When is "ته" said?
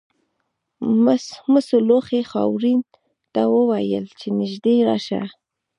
3.33-3.41